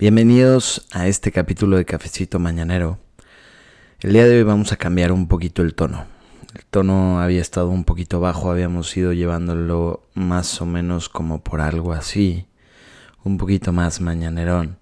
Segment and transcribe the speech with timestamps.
[0.00, 2.98] Bienvenidos a este capítulo de Cafecito Mañanero.
[4.00, 6.06] El día de hoy vamos a cambiar un poquito el tono.
[6.54, 11.60] El tono había estado un poquito bajo, habíamos ido llevándolo más o menos como por
[11.60, 12.46] algo así,
[13.24, 14.78] un poquito más mañanerón.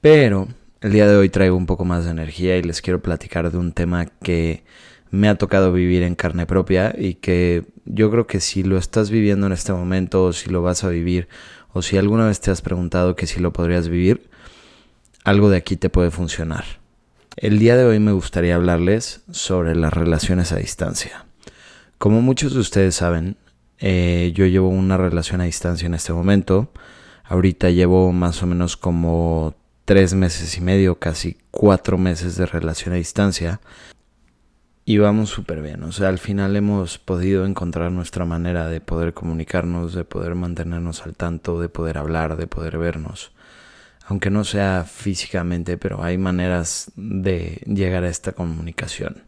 [0.00, 0.48] Pero
[0.80, 3.58] el día de hoy traigo un poco más de energía y les quiero platicar de
[3.58, 4.64] un tema que
[5.10, 9.10] me ha tocado vivir en carne propia y que yo creo que si lo estás
[9.10, 11.28] viviendo en este momento o si lo vas a vivir
[11.74, 14.30] o si alguna vez te has preguntado que si lo podrías vivir,
[15.26, 16.64] algo de aquí te puede funcionar.
[17.36, 21.26] El día de hoy me gustaría hablarles sobre las relaciones a distancia.
[21.98, 23.36] Como muchos de ustedes saben,
[23.80, 26.70] eh, yo llevo una relación a distancia en este momento.
[27.24, 32.94] Ahorita llevo más o menos como tres meses y medio, casi cuatro meses de relación
[32.94, 33.60] a distancia.
[34.84, 35.82] Y vamos súper bien.
[35.82, 41.02] O sea, al final hemos podido encontrar nuestra manera de poder comunicarnos, de poder mantenernos
[41.02, 43.32] al tanto, de poder hablar, de poder vernos
[44.06, 49.24] aunque no sea físicamente, pero hay maneras de llegar a esta comunicación.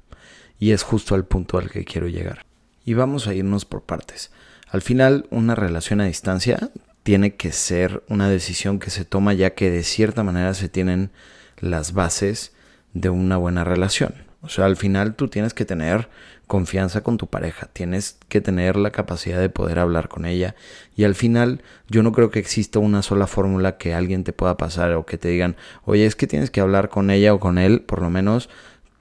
[0.61, 2.45] Y es justo al punto al que quiero llegar.
[2.85, 4.31] Y vamos a irnos por partes.
[4.69, 6.71] Al final, una relación a distancia
[7.03, 11.11] tiene que ser una decisión que se toma ya que de cierta manera se tienen
[11.59, 12.53] las bases
[12.95, 14.28] de una buena relación.
[14.41, 16.09] O sea, al final tú tienes que tener
[16.47, 20.55] confianza con tu pareja, tienes que tener la capacidad de poder hablar con ella
[20.97, 24.57] y al final yo no creo que exista una sola fórmula que alguien te pueda
[24.57, 27.59] pasar o que te digan, oye, es que tienes que hablar con ella o con
[27.59, 28.49] él por lo menos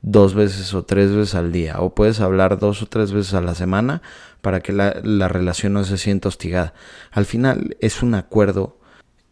[0.01, 3.41] dos veces o tres veces al día o puedes hablar dos o tres veces a
[3.41, 4.01] la semana
[4.41, 6.73] para que la, la relación no se sienta hostigada.
[7.11, 8.79] Al final es un acuerdo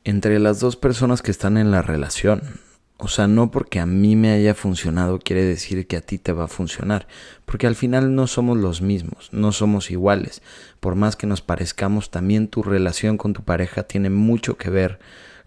[0.03, 2.64] entre las dos personas que están en la relación.
[2.97, 6.31] O sea, no porque a mí me haya funcionado quiere decir que a ti te
[6.31, 7.07] va a funcionar,
[7.45, 10.41] porque al final no somos los mismos, no somos iguales.
[10.79, 14.99] Por más que nos parezcamos, también tu relación con tu pareja tiene mucho que ver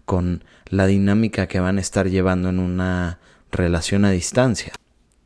[0.05, 3.19] con la dinámica que van a estar llevando en una
[3.51, 4.73] relación a distancia.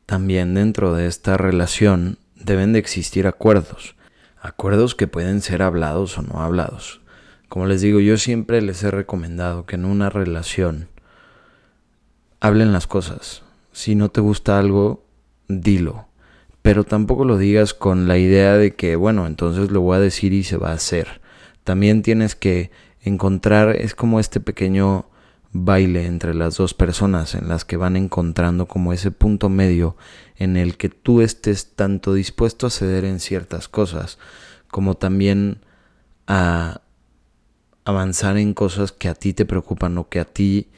[0.05, 3.95] También dentro de esta relación deben de existir acuerdos,
[4.41, 7.01] acuerdos que pueden ser hablados o no hablados.
[7.49, 10.87] Como les digo, yo siempre les he recomendado que en una relación
[12.43, 13.41] hablen las cosas.
[13.71, 15.05] Si no te gusta algo,
[15.47, 16.07] dilo.
[16.61, 20.33] Pero tampoco lo digas con la idea de que, bueno, entonces lo voy a decir
[20.33, 21.21] y se va a hacer.
[21.63, 22.69] También tienes que
[23.01, 25.05] encontrar, es como este pequeño
[25.53, 29.95] baile entre las dos personas en las que van encontrando como ese punto medio
[30.35, 34.17] en el que tú estés tanto dispuesto a ceder en ciertas cosas
[34.67, 35.61] como también
[36.25, 36.81] a
[37.85, 40.71] avanzar en cosas que a ti te preocupan o que a ti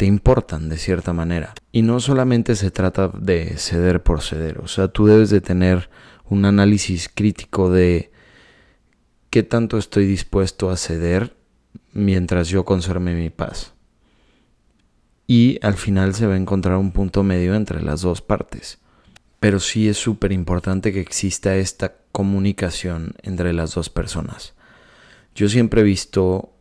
[0.00, 1.52] te importan de cierta manera.
[1.72, 5.90] Y no solamente se trata de ceder por ceder, o sea, tú debes de tener
[6.24, 8.10] un análisis crítico de
[9.28, 11.36] qué tanto estoy dispuesto a ceder
[11.92, 13.74] mientras yo conserve mi paz.
[15.26, 18.78] Y al final se va a encontrar un punto medio entre las dos partes.
[19.38, 24.54] Pero sí es súper importante que exista esta comunicación entre las dos personas.
[25.34, 26.54] Yo siempre he visto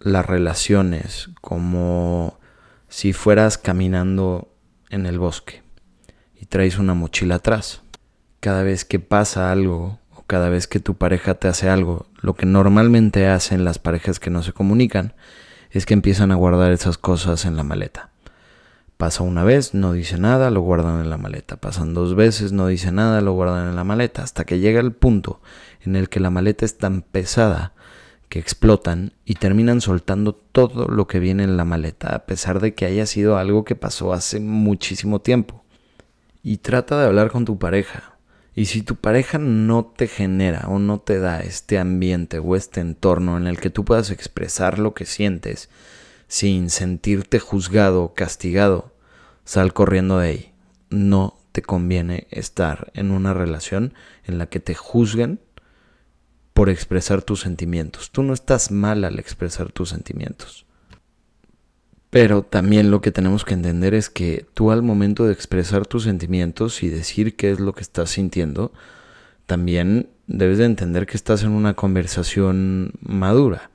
[0.00, 2.39] las relaciones como
[2.90, 4.52] si fueras caminando
[4.90, 5.62] en el bosque
[6.38, 7.82] y traes una mochila atrás.
[8.40, 12.34] Cada vez que pasa algo o cada vez que tu pareja te hace algo, lo
[12.34, 15.14] que normalmente hacen las parejas que no se comunican
[15.70, 18.10] es que empiezan a guardar esas cosas en la maleta.
[18.96, 21.56] Pasa una vez, no dice nada, lo guardan en la maleta.
[21.56, 24.22] Pasan dos veces, no dice nada, lo guardan en la maleta.
[24.22, 25.40] Hasta que llega el punto
[25.80, 27.72] en el que la maleta es tan pesada
[28.30, 32.74] que explotan y terminan soltando todo lo que viene en la maleta, a pesar de
[32.74, 35.64] que haya sido algo que pasó hace muchísimo tiempo.
[36.42, 38.16] Y trata de hablar con tu pareja.
[38.54, 42.80] Y si tu pareja no te genera o no te da este ambiente o este
[42.80, 45.68] entorno en el que tú puedas expresar lo que sientes
[46.28, 48.94] sin sentirte juzgado o castigado,
[49.44, 50.52] sal corriendo de ahí.
[50.88, 53.92] No te conviene estar en una relación
[54.24, 55.40] en la que te juzguen
[56.60, 58.10] por expresar tus sentimientos.
[58.10, 60.66] Tú no estás mal al expresar tus sentimientos.
[62.10, 66.02] Pero también lo que tenemos que entender es que tú al momento de expresar tus
[66.02, 68.74] sentimientos y decir qué es lo que estás sintiendo,
[69.46, 73.70] también debes de entender que estás en una conversación madura.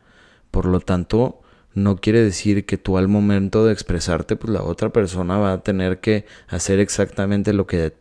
[0.51, 1.41] Por lo tanto,
[1.73, 5.63] no quiere decir que tú al momento de expresarte, pues la otra persona va a
[5.63, 7.95] tener que hacer exactamente lo que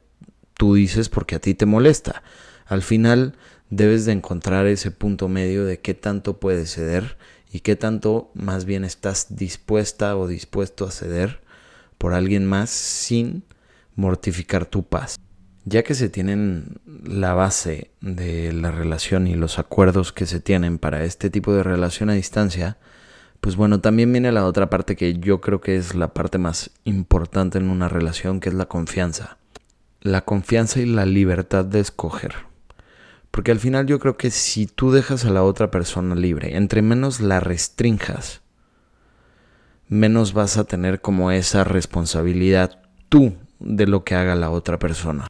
[0.52, 2.22] tú dices porque a ti te molesta.
[2.66, 3.34] Al final,
[3.70, 7.16] debes de encontrar ese punto medio de qué tanto puedes ceder
[7.52, 11.40] y qué tanto más bien estás dispuesta o dispuesto a ceder
[11.98, 13.44] por alguien más sin
[13.96, 15.16] mortificar tu paz.
[15.64, 20.78] Ya que se tienen la base de la relación y los acuerdos que se tienen
[20.78, 22.76] para este tipo de relación a distancia,
[23.40, 26.70] pues bueno, también viene la otra parte que yo creo que es la parte más
[26.84, 29.38] importante en una relación, que es la confianza.
[30.00, 32.34] La confianza y la libertad de escoger.
[33.34, 36.82] Porque al final yo creo que si tú dejas a la otra persona libre, entre
[36.82, 38.42] menos la restrinjas,
[39.88, 45.26] menos vas a tener como esa responsabilidad tú de lo que haga la otra persona.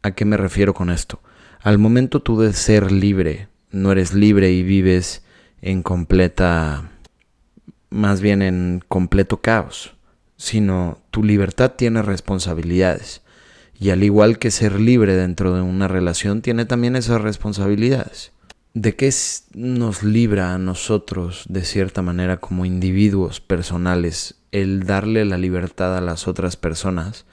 [0.00, 1.20] ¿A qué me refiero con esto?
[1.60, 5.22] Al momento tú de ser libre, no eres libre y vives
[5.60, 6.92] en completa,
[7.90, 9.94] más bien en completo caos,
[10.38, 13.20] sino tu libertad tiene responsabilidades.
[13.78, 18.32] Y al igual que ser libre dentro de una relación, tiene también esas responsabilidades.
[18.72, 19.12] ¿De qué
[19.54, 26.00] nos libra a nosotros, de cierta manera, como individuos personales, el darle la libertad a
[26.00, 27.24] las otras personas?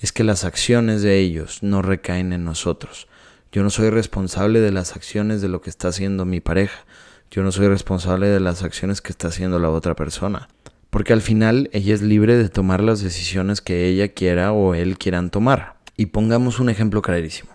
[0.00, 3.08] Es que las acciones de ellos no recaen en nosotros.
[3.50, 6.84] Yo no soy responsable de las acciones de lo que está haciendo mi pareja.
[7.30, 10.48] Yo no soy responsable de las acciones que está haciendo la otra persona.
[10.90, 14.96] Porque al final ella es libre de tomar las decisiones que ella quiera o él
[14.98, 15.73] quieran tomar.
[15.96, 17.50] Y pongamos un ejemplo clarísimo.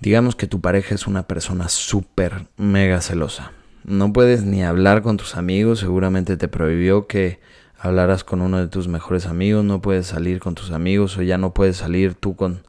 [0.00, 3.52] Digamos que tu pareja es una persona súper mega celosa.
[3.84, 7.40] No puedes ni hablar con tus amigos, seguramente te prohibió que
[7.78, 11.38] hablaras con uno de tus mejores amigos, no puedes salir con tus amigos o ya
[11.38, 12.62] no puedes salir tú con,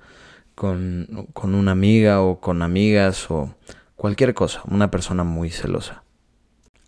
[0.56, 3.56] con, con una amiga o con amigas o
[3.96, 6.04] cualquier cosa, una persona muy celosa.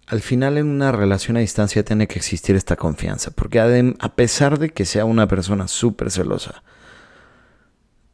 [0.08, 4.58] Al final en una relación a distancia tiene que existir esta confianza, porque a pesar
[4.58, 6.64] de que sea una persona súper celosa,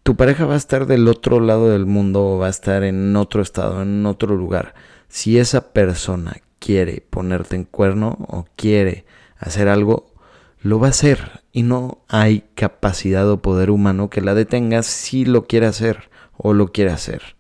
[0.06, 3.16] tu pareja va a estar del otro lado del mundo o va a estar en
[3.16, 4.76] otro estado, en otro lugar.
[5.08, 9.04] Si esa persona quiere ponerte en cuerno o quiere
[9.40, 10.14] hacer algo,
[10.62, 15.26] lo va a hacer y no hay capacidad o poder humano que la detenga si
[15.26, 17.36] lo quiere hacer o lo quiere hacer.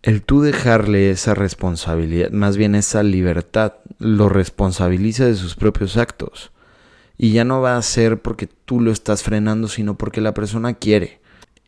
[0.00, 6.52] El tú dejarle esa responsabilidad, más bien esa libertad, lo responsabiliza de sus propios actos.
[7.22, 10.74] Y ya no va a ser porque tú lo estás frenando, sino porque la persona
[10.74, 11.20] quiere.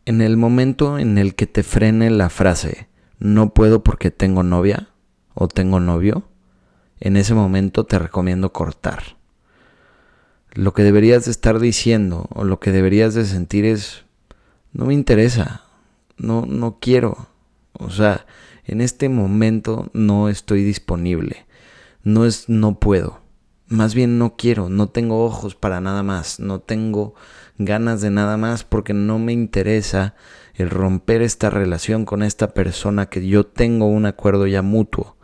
[0.03, 4.89] En el momento en el que te frene la frase, no puedo porque tengo novia
[5.33, 6.27] o tengo novio,
[6.99, 9.15] en ese momento te recomiendo cortar.
[10.51, 14.03] Lo que deberías de estar diciendo o lo que deberías de sentir es,
[14.73, 15.63] no me interesa,
[16.17, 17.29] no, no quiero.
[17.71, 18.25] O sea,
[18.65, 21.45] en este momento no estoy disponible.
[22.03, 23.23] No es no puedo
[23.67, 27.15] más bien no quiero, no tengo ojos para nada más, no tengo
[27.57, 30.15] ganas de nada más porque no me interesa
[30.53, 35.17] el romper esta relación con esta persona que yo tengo un acuerdo ya mutuo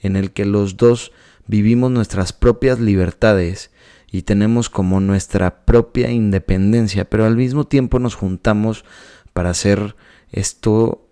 [0.00, 1.12] en el que los dos
[1.46, 3.70] vivimos nuestras propias libertades
[4.10, 8.84] y tenemos como nuestra propia independencia, pero al mismo tiempo nos juntamos
[9.32, 9.96] para hacer
[10.30, 11.08] esto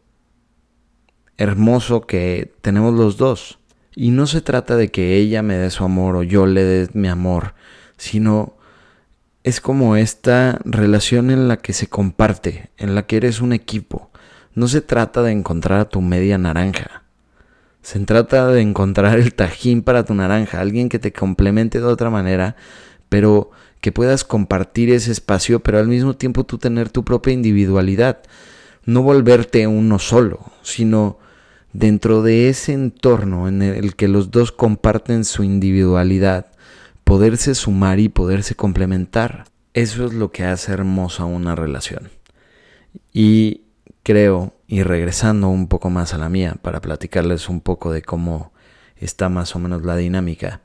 [1.37, 3.59] hermoso que tenemos los dos.
[3.97, 6.89] Y no se trata de que ella me dé su amor o yo le dé
[6.95, 7.55] mi amor,
[7.97, 8.55] sino
[9.45, 14.11] es como esta relación en la que se comparte, en la que eres un equipo.
[14.55, 17.03] No se trata de encontrar a tu media naranja.
[17.83, 22.09] Se trata de encontrar el tajín para tu naranja, alguien que te complemente de otra
[22.09, 22.57] manera,
[23.11, 23.51] pero
[23.83, 28.23] que puedas compartir ese espacio, pero al mismo tiempo tú tener tu propia individualidad.
[28.87, 31.19] No volverte uno solo, sino
[31.75, 36.47] dentro de ese entorno en el que los dos comparten su individualidad,
[37.03, 39.45] poderse sumar y poderse complementar.
[39.75, 42.11] Eso es lo que hace hermosa una relación.
[43.13, 43.63] Y
[44.05, 48.53] creo, y regresando un poco más a la mía, para platicarles un poco de cómo
[48.97, 50.61] está más o menos la dinámica,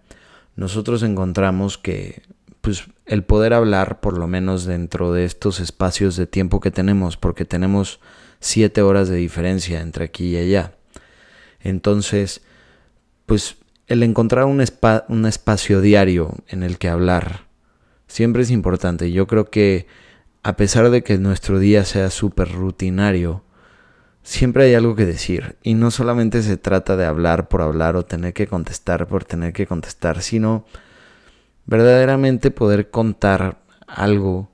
[0.55, 2.21] nosotros encontramos que
[2.61, 7.17] pues el poder hablar por lo menos dentro de estos espacios de tiempo que tenemos,
[7.17, 7.99] porque tenemos
[8.39, 10.73] siete horas de diferencia entre aquí y allá,
[11.61, 12.41] entonces,
[13.25, 14.63] pues el encontrar un,
[15.07, 17.47] un espacio diario en el que hablar
[18.07, 19.11] siempre es importante.
[19.11, 19.87] Yo creo que
[20.43, 23.43] a pesar de que nuestro día sea súper rutinario,
[24.23, 25.57] siempre hay algo que decir.
[25.63, 29.53] Y no solamente se trata de hablar por hablar o tener que contestar por tener
[29.53, 30.65] que contestar, sino
[31.65, 34.49] verdaderamente poder contar algo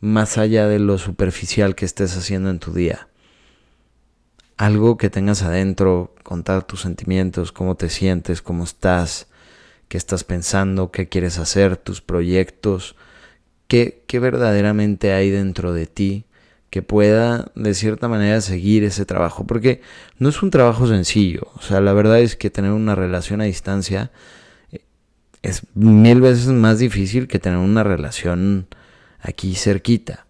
[0.00, 3.08] más allá de lo superficial que estés haciendo en tu día
[4.56, 9.28] algo que tengas adentro, contar tus sentimientos, cómo te sientes, cómo estás,
[9.88, 12.96] qué estás pensando, qué quieres hacer, tus proyectos,
[13.68, 16.24] qué, qué verdaderamente hay dentro de ti
[16.70, 19.82] que pueda de cierta manera seguir ese trabajo, porque
[20.18, 23.44] no es un trabajo sencillo, o sea, la verdad es que tener una relación a
[23.44, 24.10] distancia
[24.72, 24.80] eh,
[25.42, 28.66] es mil veces más difícil que tener una relación
[29.20, 30.25] aquí cerquita,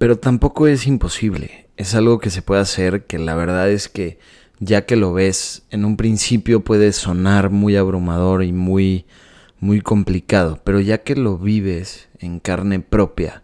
[0.00, 4.18] pero tampoco es imposible es algo que se puede hacer, que la verdad es que
[4.58, 9.06] ya que lo ves, en un principio puede sonar muy abrumador y muy
[9.60, 13.42] muy complicado, pero ya que lo vives en carne propia,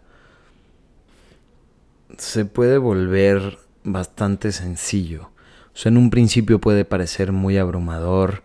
[2.17, 5.31] se puede volver bastante sencillo.
[5.73, 8.43] O sea, en un principio puede parecer muy abrumador,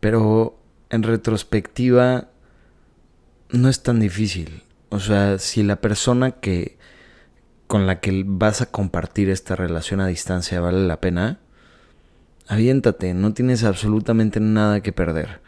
[0.00, 2.28] pero en retrospectiva
[3.50, 4.62] no es tan difícil.
[4.88, 6.78] O sea, si la persona que
[7.66, 11.38] con la que vas a compartir esta relación a distancia vale la pena,
[12.46, 15.40] aviéntate, no tienes absolutamente nada que perder.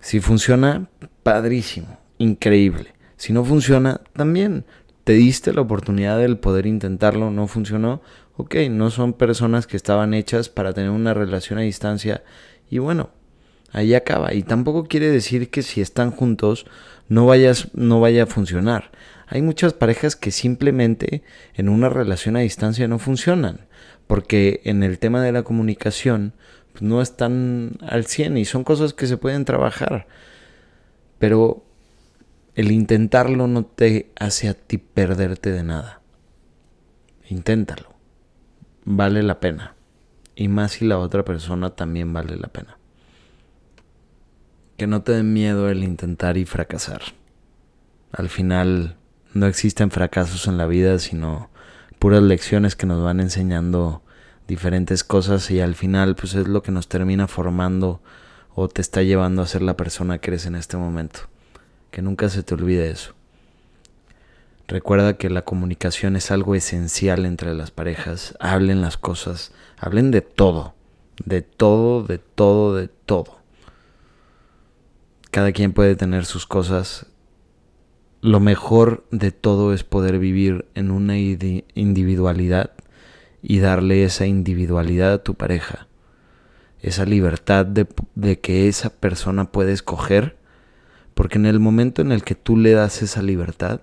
[0.00, 0.88] Si funciona,
[1.22, 2.94] padrísimo, increíble.
[3.16, 4.64] Si no funciona, también
[5.04, 8.02] te diste la oportunidad del poder intentarlo, no funcionó,
[8.36, 12.22] ok, no son personas que estaban hechas para tener una relación a distancia
[12.70, 13.10] y bueno,
[13.72, 14.34] ahí acaba.
[14.34, 16.66] Y tampoco quiere decir que si están juntos
[17.08, 18.90] no, vayas, no vaya a funcionar.
[19.28, 21.22] Hay muchas parejas que simplemente
[21.54, 23.66] en una relación a distancia no funcionan,
[24.06, 26.32] porque en el tema de la comunicación
[26.72, 30.06] pues, no están al 100 y son cosas que se pueden trabajar.
[31.18, 31.64] Pero
[32.54, 36.00] el intentarlo no te hace a ti perderte de nada.
[37.28, 37.94] Inténtalo.
[38.84, 39.74] Vale la pena.
[40.34, 42.78] Y más si la otra persona también vale la pena.
[44.76, 47.02] Que no te dé miedo el intentar y fracasar.
[48.12, 48.97] Al final
[49.34, 51.50] no existen fracasos en la vida, sino
[51.98, 54.02] puras lecciones que nos van enseñando
[54.46, 58.00] diferentes cosas y al final pues es lo que nos termina formando
[58.54, 61.20] o te está llevando a ser la persona que eres en este momento.
[61.90, 63.14] Que nunca se te olvide eso.
[64.66, 68.34] Recuerda que la comunicación es algo esencial entre las parejas.
[68.40, 70.74] Hablen las cosas, hablen de todo,
[71.24, 73.38] de todo, de todo, de todo.
[75.30, 77.06] Cada quien puede tener sus cosas.
[78.20, 82.72] Lo mejor de todo es poder vivir en una individualidad
[83.42, 85.86] y darle esa individualidad a tu pareja.
[86.80, 87.86] Esa libertad de,
[88.40, 90.36] que esa persona puede escoger
[91.14, 93.82] porque en el momento en el que tú le das esa libertad,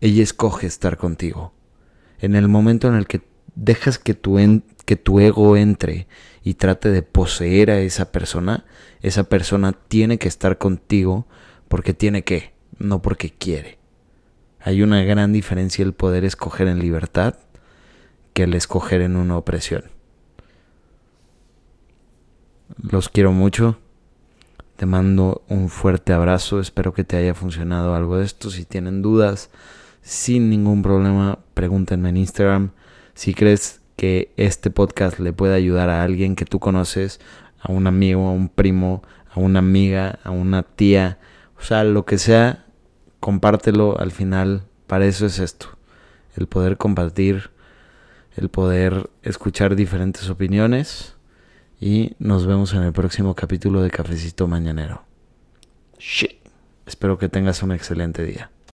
[0.00, 1.52] ella escoge estar contigo.
[2.20, 3.22] En el momento en el que
[3.56, 4.38] dejas que tu,
[4.84, 6.06] que tu ego entre
[6.42, 8.64] y trate de poseer a esa persona,
[9.02, 11.26] esa persona tiene que estar contigo
[11.68, 13.78] porque tiene que, no porque quiere.
[14.60, 17.34] Hay una gran diferencia el poder escoger en libertad
[18.32, 19.84] que el escoger en una opresión.
[22.82, 23.78] Los quiero mucho.
[24.76, 28.50] Te mando un fuerte abrazo, espero que te haya funcionado algo de esto.
[28.50, 29.50] Si tienen dudas,
[30.02, 32.70] sin ningún problema, pregúntenme en Instagram.
[33.14, 37.20] Si crees que este podcast le puede ayudar a alguien que tú conoces,
[37.60, 41.18] a un amigo, a un primo, a una amiga, a una tía,
[41.58, 42.63] o sea, lo que sea,
[43.24, 44.64] compártelo al final.
[44.86, 45.78] Para eso es esto,
[46.36, 47.48] el poder compartir,
[48.36, 51.14] el poder escuchar diferentes opiniones
[51.80, 55.04] y nos vemos en el próximo capítulo de Cafecito Mañanero.
[55.98, 56.32] Shit.
[56.84, 58.50] Espero que tengas un excelente día.